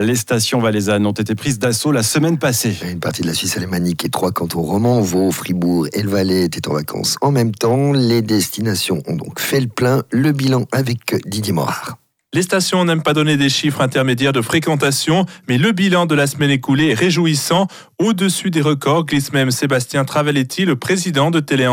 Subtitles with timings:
[0.00, 2.74] Les stations valaisannes ont été prises d'assaut la semaine passée.
[2.90, 6.44] Une partie de la Suisse alémanique et trois cantons romans, Vaud, Fribourg et le Valais
[6.44, 7.92] étaient en vacances en même temps.
[7.92, 10.02] Les destinations ont donc fait le plein.
[10.10, 11.99] Le bilan avec Didier Morard.
[12.32, 16.28] Les stations n'aiment pas donner des chiffres intermédiaires de fréquentation, mais le bilan de la
[16.28, 17.66] semaine écoulée est réjouissant.
[17.98, 21.66] Au-dessus des records glisse même Sébastien Travelletti, le président de Télé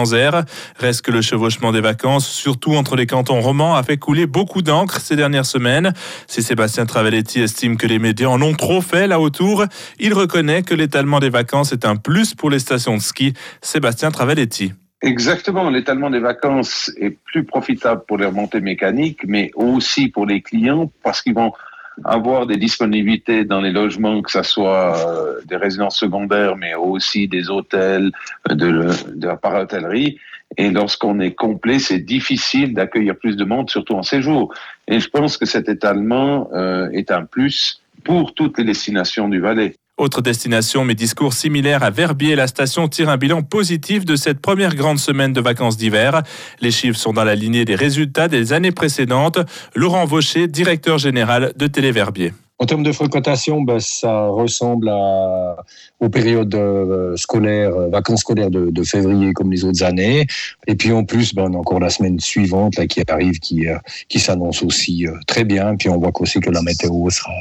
[0.79, 4.63] Reste que le chevauchement des vacances, surtout entre les cantons romans, a fait couler beaucoup
[4.63, 5.93] d'encre ces dernières semaines.
[6.25, 9.63] Si Sébastien Travelletti estime que les médias en ont trop fait là autour,
[9.99, 13.35] il reconnaît que l'étalement des vacances est un plus pour les stations de ski.
[13.61, 14.73] Sébastien Travelletti.
[15.01, 20.41] Exactement, l'étalement des vacances est plus profitable pour les remontées mécaniques, mais aussi pour les
[20.41, 21.53] clients parce qu'ils vont
[22.03, 27.27] avoir des disponibilités dans les logements, que ce soit euh, des résidences secondaires, mais aussi
[27.27, 28.11] des hôtels,
[28.49, 30.17] de, de la parahôtellerie.
[30.57, 34.53] Et lorsqu'on est complet, c'est difficile d'accueillir plus de monde, surtout en séjour.
[34.87, 39.39] Et je pense que cet étalement euh, est un plus pour toutes les destinations du
[39.39, 39.75] Valais.
[39.97, 44.39] Autre destination, mais discours similaires à Verbier, la station tire un bilan positif de cette
[44.39, 46.21] première grande semaine de vacances d'hiver.
[46.61, 49.39] Les chiffres sont dans la lignée des résultats des années précédentes.
[49.73, 52.31] Laurent Vaucher, directeur général de Téléverbier.
[52.59, 55.57] En termes de fréquentation, ben, ça ressemble à,
[55.99, 60.25] aux périodes euh, scolaires, euh, vacances scolaires de, février comme les autres années.
[60.65, 63.67] Et puis en plus, ben, on a encore la semaine suivante là, qui arrive, qui,
[63.67, 63.77] euh,
[64.09, 65.75] qui s'annonce aussi très bien.
[65.75, 67.31] Puis on voit aussi que la météo sera,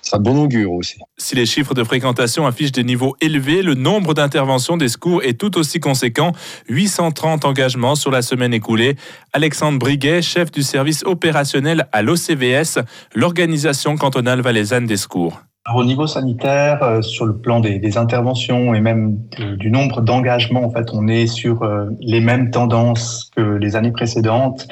[0.00, 0.96] sera de bon augure aussi.
[1.18, 5.38] Si les chiffres de fréquentation affichent des niveaux élevés, le nombre d'interventions des secours est
[5.38, 6.32] tout aussi conséquent.
[6.68, 8.96] 830 engagements sur la semaine écoulée.
[9.32, 12.80] Alexandre Briguet, chef du service opérationnel à l'OCVS,
[13.14, 15.40] l'organisation cantonale valaisanne des secours
[15.76, 19.18] au niveau sanitaire, euh, sur le plan des, interventions et même
[19.58, 23.92] du nombre d'engagements, en fait, on est sur euh, les mêmes tendances que les années
[23.92, 24.66] précédentes.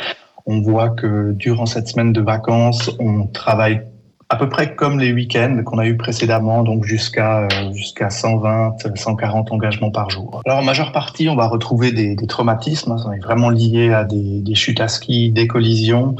[0.46, 3.82] On voit que durant cette semaine de vacances, on travaille
[4.30, 8.76] à peu près comme les week-ends qu'on a eu précédemment, donc jusqu'à euh, jusqu'à 120,
[8.94, 10.40] 140 engagements par jour.
[10.46, 14.54] Alors en majeure partie, on va retrouver des, traumatismes, ça est vraiment lié à des,
[14.54, 16.14] chutes à ski, des collisions.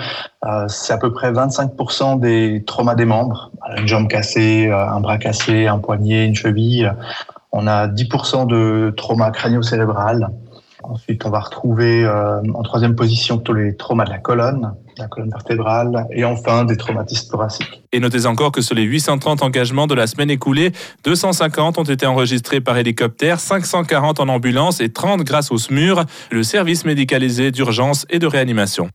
[0.45, 5.01] Euh, c'est à peu près 25% des traumas des membres, une jambe cassée, euh, un
[5.01, 6.93] bras cassé, un poignet, une cheville.
[7.53, 10.29] On a 10% de trauma crânio-cérébral.
[10.83, 15.09] Ensuite, on va retrouver euh, en troisième position tous les traumas de la colonne, la
[15.09, 17.83] colonne vertébrale, et enfin des traumatismes thoraciques.
[17.93, 20.73] Et notez encore que sur les 830 engagements de la semaine écoulée,
[21.05, 26.43] 250 ont été enregistrés par hélicoptère, 540 en ambulance et 30 grâce au SMUR, le
[26.43, 28.91] service médicalisé d'urgence et de réanimation.